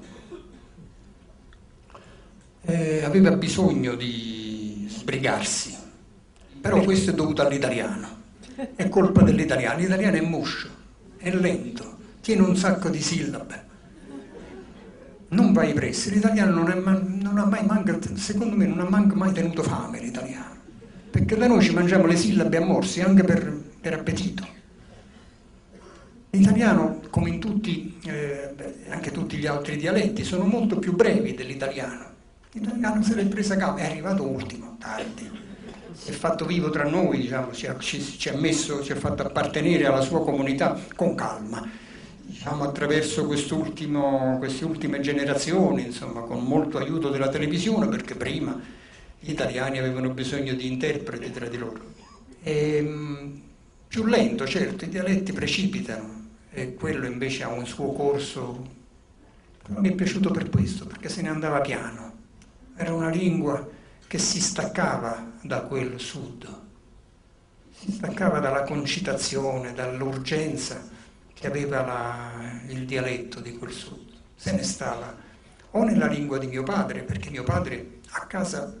Eh, 2.62 3.04
aveva 3.04 3.32
bisogno 3.32 3.94
di 3.94 4.86
sbrigarsi, 4.88 5.76
però 6.60 6.80
questo 6.82 7.10
è 7.10 7.14
dovuto 7.14 7.42
all'italiano. 7.42 8.24
È 8.74 8.88
colpa 8.88 9.22
dell'italiano. 9.22 9.78
L'italiano 9.78 10.16
è 10.16 10.20
moscio, 10.20 10.68
è 11.16 11.30
lento, 11.32 11.96
tiene 12.20 12.42
un 12.42 12.56
sacco 12.56 12.88
di 12.88 13.00
sillabe 13.00 13.64
non 15.28 15.52
vai 15.52 15.72
presso. 15.72 16.10
L'italiano 16.10 16.62
non, 16.62 17.18
non, 17.20 17.38
ha 17.38 17.44
mai 17.44 17.64
mancato, 17.66 18.16
secondo 18.16 18.56
me 18.56 18.66
non 18.66 18.80
ha 18.80 18.88
mai 18.88 19.32
tenuto 19.32 19.62
fame 19.62 20.00
l'italiano, 20.00 20.55
perché 21.10 21.36
da 21.36 21.46
noi 21.46 21.62
ci 21.62 21.72
mangiamo 21.72 22.06
le 22.06 22.16
sillabe 22.16 22.56
a 22.56 22.64
morsi 22.64 23.00
anche 23.00 23.22
per, 23.24 23.52
per 23.80 23.94
appetito. 23.94 24.54
L'italiano, 26.30 27.00
come 27.08 27.30
in 27.30 27.40
tutti, 27.40 27.98
eh, 28.04 28.54
anche 28.88 29.10
tutti 29.10 29.36
gli 29.36 29.46
altri 29.46 29.76
dialetti, 29.76 30.22
sono 30.24 30.44
molto 30.44 30.78
più 30.78 30.94
brevi 30.94 31.34
dell'italiano. 31.34 32.04
L'italiano 32.52 33.02
se 33.02 33.14
l'è 33.14 33.24
presa 33.26 33.56
capo, 33.56 33.78
è 33.78 33.84
arrivato 33.84 34.22
ultimo, 34.26 34.76
tardi. 34.78 35.30
Si 35.92 36.10
è 36.10 36.12
fatto 36.12 36.44
vivo 36.44 36.68
tra 36.68 36.84
noi, 36.84 37.20
diciamo, 37.20 37.52
ci, 37.52 37.66
ha, 37.66 37.76
ci, 37.78 38.02
ci, 38.02 38.28
ha 38.28 38.36
messo, 38.36 38.82
ci 38.82 38.92
ha 38.92 38.96
fatto 38.96 39.22
appartenere 39.22 39.86
alla 39.86 40.02
sua 40.02 40.22
comunità 40.22 40.78
con 40.94 41.14
calma 41.14 41.66
diciamo, 42.20 42.64
attraverso 42.64 43.24
queste 43.26 43.54
ultime 43.54 45.00
generazioni, 45.00 45.86
insomma, 45.86 46.20
con 46.20 46.44
molto 46.44 46.76
aiuto 46.76 47.08
della 47.08 47.28
televisione, 47.28 47.88
perché 47.88 48.14
prima 48.14 48.60
gli 49.18 49.30
italiani 49.30 49.78
avevano 49.78 50.10
bisogno 50.10 50.54
di 50.54 50.66
interpreti 50.66 51.30
tra 51.30 51.48
di 51.48 51.56
loro. 51.56 51.94
E, 52.42 52.76
ehm, 52.76 53.42
più 53.88 54.04
lento, 54.04 54.46
certo, 54.46 54.84
i 54.84 54.88
dialetti 54.88 55.32
precipitano 55.32 56.24
e 56.50 56.74
quello 56.74 57.06
invece 57.06 57.44
ha 57.44 57.48
un 57.48 57.66
suo 57.66 57.92
corso. 57.92 58.74
Mi 59.68 59.88
è 59.88 59.94
piaciuto 59.94 60.30
per 60.30 60.48
questo, 60.48 60.86
perché 60.86 61.08
se 61.08 61.22
ne 61.22 61.28
andava 61.28 61.60
piano. 61.60 62.14
Era 62.76 62.92
una 62.92 63.08
lingua 63.08 63.68
che 64.06 64.18
si 64.18 64.40
staccava 64.40 65.32
da 65.42 65.62
quel 65.62 65.98
sud, 65.98 66.46
si 67.72 67.90
staccava 67.92 68.38
dalla 68.38 68.62
concitazione, 68.62 69.72
dall'urgenza 69.72 70.88
che 71.32 71.46
aveva 71.46 71.84
la, 71.84 72.60
il 72.68 72.86
dialetto 72.86 73.40
di 73.40 73.56
quel 73.56 73.72
sud, 73.72 74.12
se 74.34 74.52
ne 74.52 74.62
stava 74.62 75.24
o 75.72 75.84
nella 75.84 76.06
lingua 76.06 76.38
di 76.38 76.46
mio 76.46 76.62
padre, 76.62 77.02
perché 77.02 77.30
mio 77.30 77.44
padre 77.44 77.98
a 78.10 78.26
casa 78.26 78.74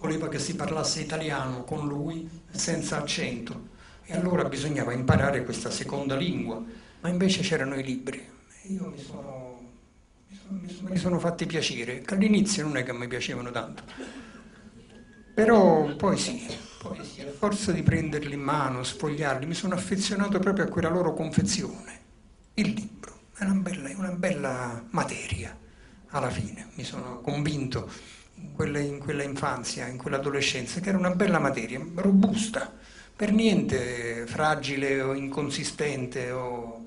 voleva 0.00 0.28
che 0.28 0.38
si 0.38 0.56
parlasse 0.56 1.00
italiano 1.00 1.62
con 1.64 1.86
lui 1.86 2.28
senza 2.50 2.96
accento 2.96 3.68
e 4.04 4.14
allora 4.14 4.44
bisognava 4.44 4.92
imparare 4.92 5.44
questa 5.44 5.70
seconda 5.70 6.16
lingua, 6.16 6.60
ma 7.00 7.08
invece 7.08 7.42
c'erano 7.42 7.76
i 7.76 7.84
libri. 7.84 8.28
Io 8.64 8.88
mi 8.88 8.98
sono, 8.98 9.60
mi 10.26 10.68
sono, 10.68 10.88
mi 10.88 10.96
sono 10.96 11.18
fatti 11.18 11.46
piacere, 11.46 12.00
che 12.00 12.14
all'inizio 12.14 12.64
non 12.64 12.76
è 12.76 12.82
che 12.82 12.92
mi 12.92 13.06
piacevano 13.06 13.50
tanto, 13.50 13.84
però 15.34 15.94
poi 15.94 16.18
sì, 16.18 16.46
poesia. 16.78 17.28
A 17.28 17.32
forza 17.32 17.70
di 17.72 17.82
prenderli 17.82 18.34
in 18.34 18.40
mano, 18.40 18.82
sfogliarli, 18.82 19.46
mi 19.46 19.54
sono 19.54 19.74
affezionato 19.74 20.38
proprio 20.38 20.64
a 20.64 20.68
quella 20.68 20.88
loro 20.88 21.14
confezione. 21.14 21.98
Il 22.54 22.70
libro 22.70 23.20
è 23.36 23.44
una 23.44 23.54
bella, 23.54 23.90
una 23.96 24.12
bella 24.12 24.84
materia, 24.90 25.56
alla 26.08 26.30
fine. 26.30 26.68
Mi 26.74 26.84
sono 26.84 27.20
convinto 27.20 27.88
in 28.40 28.52
quella, 28.52 28.78
in 28.78 28.98
quella 28.98 29.22
infanzia, 29.22 29.86
in 29.86 29.96
quell'adolescenza, 29.96 30.80
che 30.80 30.88
era 30.88 30.98
una 30.98 31.10
bella 31.10 31.38
materia, 31.38 31.84
robusta, 31.94 32.72
per 33.14 33.32
niente 33.32 34.26
fragile 34.26 35.00
o 35.00 35.14
inconsistente. 35.14 36.30
O... 36.30 36.84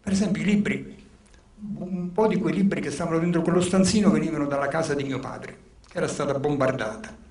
Per 0.00 0.12
esempio 0.12 0.42
i 0.42 0.46
libri, 0.46 1.06
un 1.78 2.12
po' 2.12 2.26
di 2.26 2.36
quei 2.36 2.54
libri 2.54 2.80
che 2.80 2.90
stavano 2.90 3.18
dentro 3.18 3.42
quello 3.42 3.60
stanzino 3.60 4.10
venivano 4.10 4.46
dalla 4.46 4.68
casa 4.68 4.94
di 4.94 5.04
mio 5.04 5.18
padre, 5.18 5.58
che 5.88 5.96
era 5.96 6.08
stata 6.08 6.38
bombardata 6.38 7.22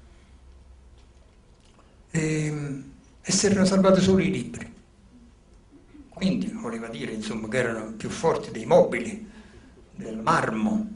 e, 2.15 2.83
e 3.21 3.31
si 3.31 3.45
erano 3.47 3.65
salvati 3.65 3.99
solo 3.99 4.21
i 4.21 4.29
libri. 4.29 4.71
Quindi 6.09 6.47
voleva 6.53 6.87
dire 6.87 7.11
insomma, 7.11 7.47
che 7.47 7.57
erano 7.57 7.93
più 7.93 8.09
forti 8.09 8.51
dei 8.51 8.65
mobili, 8.65 9.27
del 9.95 10.19
marmo, 10.19 10.87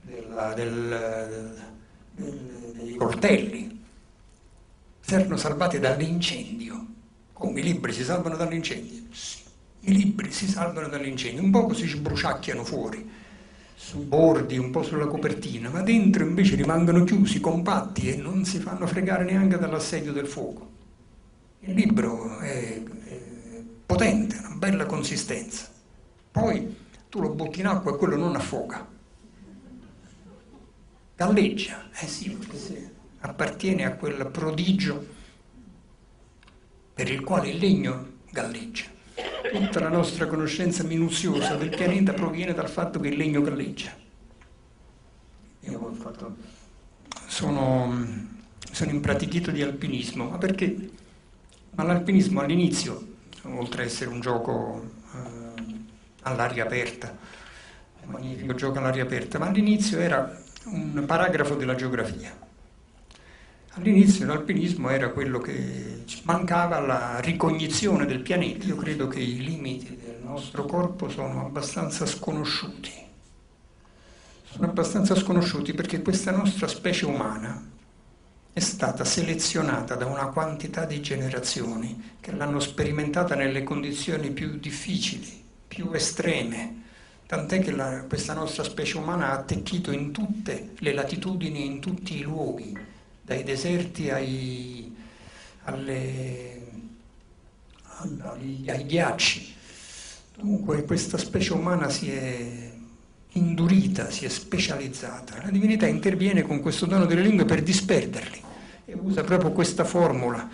della, 0.00 0.52
del, 0.52 1.54
dei 2.74 2.94
coltelli. 2.94 3.80
Si 5.00 5.14
erano 5.14 5.36
salvati 5.36 5.78
dall'incendio. 5.78 6.86
Come 7.32 7.60
i 7.60 7.62
libri 7.62 7.92
si 7.92 8.04
salvano 8.04 8.36
dall'incendio? 8.36 9.02
Sì, 9.10 9.38
i 9.80 9.92
libri 9.94 10.30
si 10.30 10.46
salvano 10.46 10.88
dall'incendio, 10.88 11.42
un 11.42 11.50
po' 11.50 11.72
si 11.72 11.86
sbruciacchiano 11.86 12.64
fuori 12.64 13.08
sui 13.74 14.04
bordi, 14.04 14.58
un 14.58 14.70
po' 14.70 14.82
sulla 14.82 15.06
copertina, 15.06 15.70
ma 15.70 15.80
dentro 15.80 16.22
invece 16.22 16.54
rimangono 16.54 17.02
chiusi, 17.02 17.40
compatti 17.40 18.12
e 18.12 18.16
non 18.16 18.44
si 18.44 18.58
fanno 18.58 18.86
fregare 18.86 19.24
neanche 19.24 19.56
dall'assedio 19.56 20.12
del 20.12 20.26
fuoco. 20.26 20.68
Il 21.60 21.74
libro 21.74 22.38
è, 22.40 22.82
è 22.82 23.20
potente, 23.86 24.36
una 24.36 24.54
bella 24.56 24.84
consistenza. 24.84 25.68
Poi 26.30 26.76
tu 27.08 27.20
lo 27.20 27.30
butti 27.30 27.60
in 27.60 27.66
acqua 27.66 27.94
e 27.94 27.96
quello 27.96 28.16
non 28.16 28.36
affoga. 28.36 28.86
Galleggia, 31.20 31.90
eh 31.92 32.06
sì, 32.06 32.30
perché 32.30 32.94
appartiene 33.18 33.84
a 33.84 33.92
quel 33.92 34.26
prodigio 34.30 35.06
per 36.94 37.10
il 37.10 37.20
quale 37.20 37.50
il 37.50 37.58
legno 37.58 38.12
galleggia. 38.30 38.84
Tutta 39.52 39.80
la 39.80 39.90
nostra 39.90 40.26
conoscenza 40.26 40.82
minuziosa 40.82 41.56
del 41.56 41.68
pianeta 41.68 42.14
proviene 42.14 42.54
dal 42.54 42.70
fatto 42.70 43.00
che 43.00 43.08
il 43.08 43.18
legno 43.18 43.42
galleggia. 43.42 43.94
Io 45.60 45.92
fatto, 45.92 46.36
sono, 47.26 48.06
sono 48.72 48.90
impratichito 48.90 49.50
di 49.50 49.60
alpinismo, 49.60 50.30
ma 50.30 50.38
perché? 50.38 50.90
Ma 51.72 51.82
l'alpinismo 51.82 52.40
all'inizio, 52.40 53.16
oltre 53.42 53.82
ad 53.82 53.88
essere 53.88 54.08
un 54.08 54.20
gioco 54.20 54.90
eh, 55.12 55.62
all'aria 56.22 56.64
aperta, 56.64 57.14
un 58.04 58.10
magnifico 58.10 58.54
gioco 58.54 58.78
all'aria 58.78 59.02
aperta, 59.02 59.38
ma 59.38 59.48
all'inizio 59.48 59.98
era 59.98 60.48
un 60.72 61.04
paragrafo 61.06 61.54
della 61.54 61.74
geografia. 61.74 62.48
All'inizio 63.74 64.26
l'alpinismo 64.26 64.88
era 64.88 65.10
quello 65.10 65.38
che 65.38 66.02
mancava 66.24 66.80
la 66.80 67.20
ricognizione 67.20 68.04
del 68.04 68.20
pianeta. 68.20 68.66
Io 68.66 68.76
credo 68.76 69.06
che 69.06 69.20
i 69.20 69.42
limiti 69.42 69.96
del 69.96 70.18
nostro 70.22 70.64
corpo 70.64 71.08
sono 71.08 71.46
abbastanza 71.46 72.04
sconosciuti. 72.04 72.92
Sono 74.42 74.66
abbastanza 74.66 75.14
sconosciuti 75.14 75.72
perché 75.72 76.02
questa 76.02 76.32
nostra 76.32 76.66
specie 76.66 77.06
umana 77.06 77.64
è 78.52 78.58
stata 78.58 79.04
selezionata 79.04 79.94
da 79.94 80.06
una 80.06 80.26
quantità 80.26 80.84
di 80.84 81.00
generazioni 81.00 82.16
che 82.20 82.32
l'hanno 82.32 82.58
sperimentata 82.58 83.36
nelle 83.36 83.62
condizioni 83.62 84.32
più 84.32 84.58
difficili, 84.58 85.44
più 85.68 85.90
estreme, 85.92 86.79
tant'è 87.30 87.60
che 87.60 87.70
la, 87.70 88.06
questa 88.08 88.34
nostra 88.34 88.64
specie 88.64 88.98
umana 88.98 89.30
ha 89.30 89.34
attecchito 89.34 89.92
in 89.92 90.10
tutte 90.10 90.70
le 90.78 90.92
latitudini, 90.92 91.64
in 91.64 91.78
tutti 91.78 92.18
i 92.18 92.22
luoghi, 92.22 92.76
dai 93.22 93.44
deserti 93.44 94.10
ai, 94.10 94.92
alle, 95.62 96.66
ai, 98.00 98.64
ai 98.66 98.84
ghiacci. 98.84 99.54
Dunque 100.38 100.84
questa 100.84 101.18
specie 101.18 101.52
umana 101.52 101.88
si 101.88 102.10
è 102.10 102.72
indurita, 103.34 104.10
si 104.10 104.24
è 104.24 104.28
specializzata. 104.28 105.40
La 105.40 105.50
divinità 105.50 105.86
interviene 105.86 106.42
con 106.42 106.58
questo 106.58 106.86
dono 106.86 107.06
delle 107.06 107.22
lingue 107.22 107.44
per 107.44 107.62
disperderli 107.62 108.42
e 108.86 108.98
usa 109.00 109.22
proprio 109.22 109.52
questa 109.52 109.84
formula. 109.84 110.48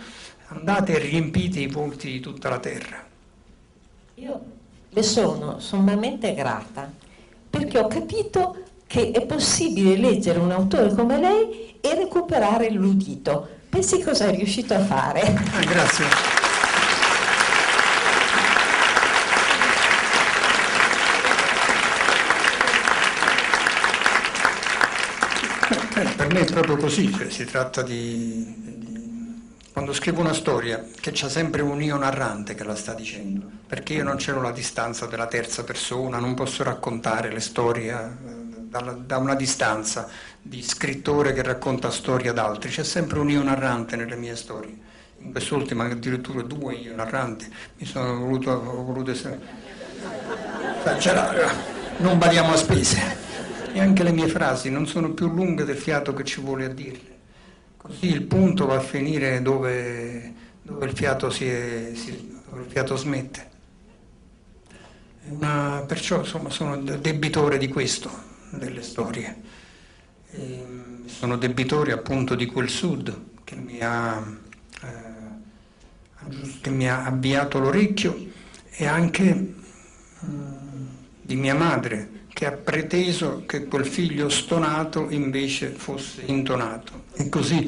Andate 0.49 0.93
e 0.93 0.99
riempite 0.99 1.59
i 1.59 1.65
volti 1.65 2.11
di 2.11 2.19
tutta 2.19 2.49
la 2.49 2.59
terra. 2.59 3.03
Io 4.13 4.56
le 4.89 5.03
sono 5.03 5.59
sommamente 5.59 6.33
grata 6.33 6.89
perché 7.49 7.79
ho 7.79 7.87
capito 7.87 8.63
che 8.87 9.11
è 9.11 9.25
possibile 9.25 9.97
leggere 9.97 10.39
un 10.39 10.51
autore 10.51 10.93
come 10.93 11.19
lei 11.19 11.77
e 11.81 11.93
recuperare 11.95 12.69
l'udito. 12.69 13.47
Pensi 13.69 14.01
cosa 14.01 14.27
è 14.27 14.35
riuscito 14.35 14.73
a 14.73 14.79
fare? 14.79 15.21
Ah, 15.21 15.59
grazie. 15.59 16.05
Eh, 25.95 26.15
per 26.15 26.31
me 26.31 26.39
è 26.41 26.45
proprio 26.45 26.77
così, 26.77 27.11
cioè, 27.13 27.29
si 27.29 27.43
tratta 27.45 27.81
di, 27.81 28.53
di, 28.55 28.96
Quando 29.77 29.93
scrivo 29.93 30.21
una 30.21 30.33
storia, 30.33 30.83
che 30.99 31.11
c'è 31.11 31.29
sempre 31.29 31.61
un 31.61 31.79
io 31.79 31.97
narrante 31.97 32.55
che 32.55 32.63
la 32.63 32.75
sta 32.75 32.95
dicendo, 32.95 33.47
perché 33.67 33.93
io 33.93 34.03
non 34.03 34.15
c'ero 34.15 34.41
la 34.41 34.49
distanza 34.49 35.05
della 35.05 35.27
terza 35.27 35.63
persona, 35.63 36.17
non 36.17 36.33
posso 36.33 36.63
raccontare 36.63 37.31
le 37.31 37.39
storie 37.39 37.93
eh, 37.93 38.95
da, 39.05 39.17
una 39.17 39.35
distanza 39.35 40.09
di 40.41 40.63
scrittore 40.63 41.31
che 41.31 41.43
racconta 41.43 41.91
storie 41.91 42.31
ad 42.31 42.39
altri, 42.39 42.71
c'è 42.71 42.83
sempre 42.83 43.19
un 43.19 43.29
io 43.29 43.43
narrante 43.43 43.95
nelle 43.95 44.15
mie 44.15 44.35
storie. 44.35 44.75
In 45.19 45.31
quest'ultima 45.31 45.85
addirittura 45.85 46.41
due 46.41 46.73
io 46.73 46.95
narranti, 46.95 47.47
mi 47.77 47.85
sono 47.85 48.17
voluto, 48.17 48.59
voluto 48.59 49.11
essere... 49.11 49.39
non 51.97 52.17
badiamo 52.17 52.51
a 52.51 52.57
spese. 52.57 52.99
E 53.73 53.79
anche 53.79 54.01
le 54.01 54.11
mie 54.11 54.27
frasi 54.27 54.71
non 54.71 54.87
sono 54.87 55.11
più 55.11 55.27
lunghe 55.27 55.65
del 55.65 55.77
fiato 55.77 56.15
che 56.15 56.23
ci 56.23 56.41
vuole 56.41 56.65
a 56.65 56.69
dirle. 56.69 57.16
Così 57.87 58.07
il 58.07 58.23
punto 58.23 58.65
va 58.65 58.75
a 58.75 58.81
finire 58.81 59.41
dove, 59.41 60.33
dove 60.61 60.85
il, 60.85 60.91
fiato 60.91 61.29
si 61.29 61.45
è, 61.47 61.91
si, 61.93 62.37
dove 62.49 62.63
il 62.63 62.69
fiato 62.69 62.97
smette. 62.97 63.49
Una, 65.29 65.85
perciò 65.87 66.19
insomma, 66.19 66.49
sono 66.49 66.75
debitore 66.75 67.57
di 67.57 67.69
questo 67.69 68.11
delle 68.49 68.81
storie. 68.81 69.41
E 70.31 70.65
sono 71.05 71.37
debitore 71.37 71.93
appunto 71.93 72.35
di 72.35 72.45
quel 72.45 72.67
sud 72.67 73.17
che 73.45 73.55
mi 73.55 73.79
ha, 73.79 74.21
eh, 74.83 76.29
che 76.59 76.69
mi 76.69 76.89
ha 76.89 77.05
avviato 77.05 77.59
l'orecchio 77.59 78.27
e 78.69 78.85
anche 78.85 79.53
mm, 80.25 80.87
di 81.21 81.35
mia 81.37 81.55
madre 81.55 82.09
che 82.37 82.45
ha 82.45 82.51
preteso 82.51 83.45
che 83.47 83.65
quel 83.65 83.87
figlio 83.87 84.29
stonato 84.29 85.09
invece 85.09 85.69
fosse 85.69 86.21
intonato. 86.27 87.05
E 87.15 87.29
così 87.29 87.67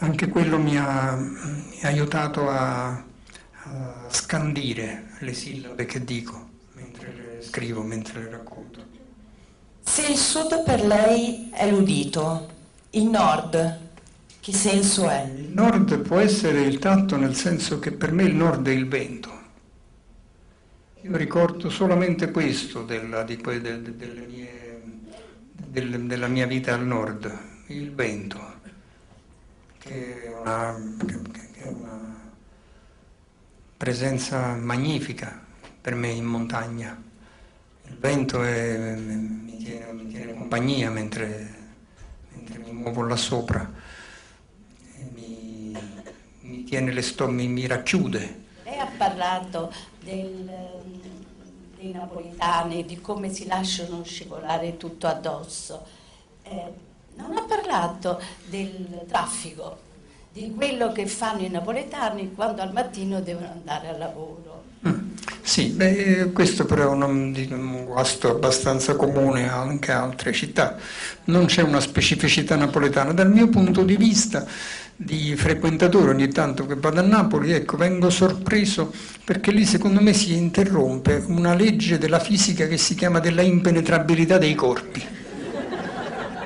anche 0.00 0.28
quello 0.28 0.58
mi 0.58 0.76
ha, 0.76 1.14
mi 1.16 1.78
ha 1.80 1.88
aiutato 1.88 2.46
a, 2.46 2.88
a 2.90 4.06
scandire 4.10 5.12
le 5.20 5.32
sillabe 5.32 5.86
che 5.86 6.04
dico 6.04 6.50
mentre 6.74 7.06
le 7.06 7.42
scrivo, 7.42 7.80
mentre 7.80 8.24
le 8.24 8.28
racconto. 8.28 8.84
Se 9.80 10.04
il 10.04 10.18
sud 10.18 10.62
per 10.62 10.84
lei 10.84 11.48
è 11.50 11.70
l'udito, 11.70 12.48
il 12.90 13.04
nord 13.04 13.78
che 14.40 14.52
senso 14.52 15.08
è? 15.08 15.26
Il 15.34 15.52
nord 15.54 16.00
può 16.00 16.18
essere 16.18 16.60
il 16.60 16.78
tatto 16.78 17.16
nel 17.16 17.34
senso 17.34 17.78
che 17.78 17.92
per 17.92 18.12
me 18.12 18.24
il 18.24 18.34
nord 18.34 18.68
è 18.68 18.72
il 18.72 18.86
vento. 18.86 19.41
Io 21.04 21.16
ricordo 21.16 21.68
solamente 21.68 22.30
questo 22.30 22.84
della, 22.84 23.24
di, 23.24 23.36
de, 23.36 23.78
mie, 24.28 24.80
del, 25.52 26.06
della 26.06 26.28
mia 26.28 26.46
vita 26.46 26.74
al 26.74 26.86
nord, 26.86 27.38
il 27.66 27.92
vento, 27.92 28.60
che 29.78 30.22
è 30.22 30.28
una, 30.28 30.80
che, 31.04 31.20
che 31.50 31.60
è 31.60 31.66
una 31.66 32.30
presenza 33.76 34.54
magnifica 34.54 35.44
per 35.80 35.96
me 35.96 36.08
in 36.08 36.24
montagna. 36.24 37.02
Il 37.88 37.96
vento 37.98 38.44
è, 38.44 38.94
tiene, 39.58 39.92
mi 39.92 40.06
tiene 40.06 40.34
compagnia 40.34 40.88
mentre, 40.88 41.54
mentre, 42.32 42.58
mi 42.58 42.70
muovo 42.70 43.02
là 43.02 43.16
sopra, 43.16 43.68
mi, 45.12 45.76
mi, 46.42 46.62
tiene 46.62 46.92
le 46.92 47.02
sto, 47.02 47.28
mi, 47.28 47.48
mi 47.48 47.66
racchiude. 47.66 48.41
Parlato 49.02 49.72
del, 50.04 50.48
dei 51.76 51.90
napoletani, 51.90 52.84
di 52.84 53.00
come 53.00 53.32
si 53.32 53.48
lasciano 53.48 54.04
scivolare 54.04 54.76
tutto 54.76 55.08
addosso. 55.08 55.84
Eh, 56.44 56.72
non 57.16 57.36
ha 57.36 57.42
parlato 57.42 58.20
del 58.46 59.00
traffico, 59.08 59.76
di 60.32 60.52
quello 60.54 60.92
che 60.92 61.06
fanno 61.06 61.42
i 61.42 61.48
napoletani 61.48 62.32
quando 62.32 62.62
al 62.62 62.72
mattino 62.72 63.20
devono 63.20 63.50
andare 63.50 63.88
al 63.88 63.98
lavoro. 63.98 64.62
Mm. 64.86 65.10
Sì, 65.40 65.70
beh, 65.70 66.30
questo 66.32 66.64
però 66.64 66.84
è 66.84 66.94
un, 66.94 67.02
un 67.02 67.84
guasto 67.84 68.30
abbastanza 68.30 68.94
comune 68.94 69.50
anche 69.50 69.90
a 69.90 70.02
altre 70.02 70.32
città. 70.32 70.76
Non 71.24 71.46
c'è 71.46 71.62
una 71.62 71.80
specificità 71.80 72.54
napoletana. 72.54 73.12
Dal 73.12 73.30
mio 73.30 73.48
punto 73.48 73.82
di 73.82 73.96
vista 73.96 74.46
di 74.96 75.34
frequentatore 75.36 76.10
ogni 76.10 76.28
tanto 76.28 76.66
che 76.66 76.76
vado 76.76 77.00
a 77.00 77.02
Napoli, 77.02 77.52
ecco, 77.52 77.76
vengo 77.76 78.10
sorpreso 78.10 78.92
perché 79.24 79.50
lì 79.50 79.64
secondo 79.64 80.00
me 80.00 80.12
si 80.12 80.34
interrompe 80.34 81.24
una 81.26 81.54
legge 81.54 81.98
della 81.98 82.18
fisica 82.18 82.66
che 82.66 82.76
si 82.76 82.94
chiama 82.94 83.18
della 83.18 83.42
impenetrabilità 83.42 84.38
dei 84.38 84.54
corpi 84.54 85.20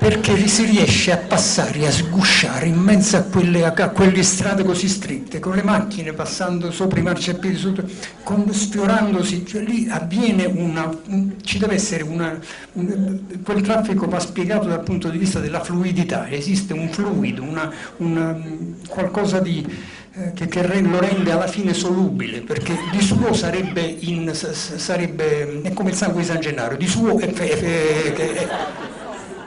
perché 0.07 0.47
si 0.47 0.64
riesce 0.66 1.11
a 1.11 1.16
passare, 1.16 1.85
a 1.85 1.90
sgusciare 1.90 2.66
in 2.66 2.77
mezzo 2.77 3.16
a 3.16 3.23
quelle, 3.23 3.64
a 3.64 3.88
quelle 3.90 4.23
strade 4.23 4.62
così 4.62 4.87
strette, 4.87 5.40
con 5.40 5.57
le 5.57 5.64
macchine 5.64 6.12
passando 6.12 6.71
sopra 6.71 7.01
i 7.01 7.03
marciapiedi, 7.03 7.57
sotto, 7.57 7.85
con, 8.23 8.49
sfiorandosi, 8.53 9.45
cioè 9.45 9.62
lì 9.62 9.88
avviene 9.90 10.45
una, 10.45 10.97
ci 11.42 11.59
deve 11.59 11.75
essere 11.75 12.05
una, 12.05 12.38
un, 12.75 13.19
quel 13.42 13.62
traffico 13.62 14.07
va 14.07 14.21
spiegato 14.21 14.69
dal 14.69 14.85
punto 14.85 15.09
di 15.09 15.19
vista 15.19 15.40
della 15.40 15.59
fluidità, 15.59 16.31
esiste 16.31 16.73
un 16.73 16.88
fluido, 16.88 17.42
una, 17.42 17.69
una, 17.97 18.40
qualcosa 18.87 19.40
di, 19.40 19.66
eh, 20.12 20.33
che, 20.35 20.47
che, 20.47 20.83
lo 20.83 21.01
rende 21.01 21.33
alla 21.33 21.49
fine 21.49 21.75
solubile, 21.75 22.42
perché 22.42 22.79
di 22.92 23.01
suo 23.01 23.33
sarebbe, 23.33 23.83
in, 23.83 24.33
sarebbe 24.33 25.62
è 25.62 25.73
come 25.73 25.90
il 25.90 25.97
sangue 25.97 26.21
di 26.21 26.29
San 26.29 26.38
Gennaro, 26.38 26.77
di 26.77 26.87
suo 26.87 27.19
è, 27.19 27.33
è, 27.33 28.12
è, 28.12 28.49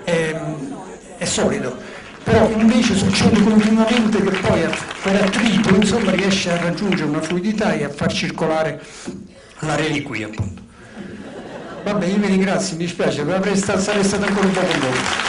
è, 0.10 0.41
è 1.17 1.26
solido, 1.26 1.78
però 2.24 2.50
invece 2.50 2.95
succede 2.95 3.41
continuamente 3.43 4.22
che 4.22 4.38
poi 4.39 4.62
per 5.04 5.15
attrito 5.22 5.76
insomma, 5.76 6.12
riesce 6.12 6.52
a 6.52 6.58
raggiungere 6.58 7.10
una 7.10 7.22
fluidità 7.22 7.74
e 7.74 7.84
a 7.84 7.89
far 7.89 8.12
circolare 8.12 8.82
la 9.60 9.76
reliquia 9.76 10.28
appunto. 10.28 10.67
Vabbè, 11.84 12.06
io 12.06 12.17
vi 12.17 12.28
ringrazio, 12.28 12.76
mi 12.76 12.84
dispiace, 12.86 13.24
sarei 13.78 14.04
stato 14.04 14.26
ancora 14.26 14.45
un 14.45 14.52
po' 14.54 14.60
con 14.60 14.80
voi. 14.80 15.29